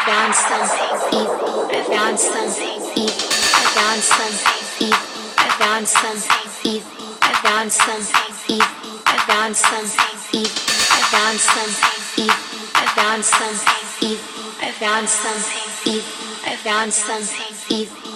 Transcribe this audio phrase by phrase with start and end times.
[0.00, 0.64] advance some,
[1.12, 1.28] eat,
[1.76, 2.48] advance some,
[2.96, 3.12] eat,
[3.60, 4.34] advance some,
[4.80, 4.96] eat,
[5.36, 6.16] advance some,
[6.64, 6.84] eat,
[7.22, 8.00] advance some,
[8.48, 8.64] eat,
[9.12, 9.88] advance some,
[10.32, 10.52] eat,
[10.96, 11.72] advance some,
[12.16, 12.32] eat,
[12.80, 13.56] advance some,
[14.00, 14.20] eat,
[14.62, 15.44] advance some,
[15.86, 16.04] eat,
[16.46, 17.24] advance some,
[17.68, 18.09] eat, advance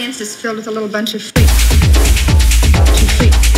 [0.00, 1.68] audience is filled with a little bunch of freaks.
[2.72, 3.49] Bunch freaks.